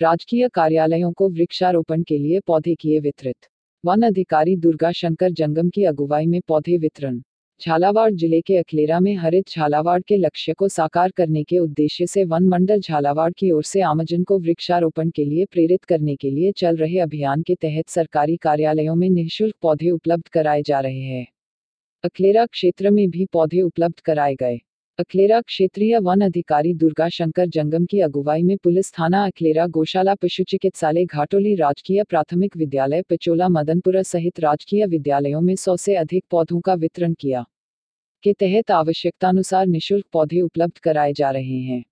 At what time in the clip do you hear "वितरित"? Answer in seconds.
3.00-3.46